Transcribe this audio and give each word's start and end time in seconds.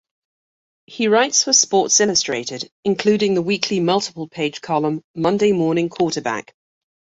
He 0.87 1.07
writes 1.07 1.43
for 1.43 1.53
"Sports 1.53 1.99
Illustrated", 1.99 2.71
including 2.83 3.35
the 3.35 3.41
weekly 3.43 3.79
multiple-page 3.79 4.59
column 4.59 5.03
"Monday 5.13 5.51
Morning 5.51 5.89
Quarterback". 5.89 6.55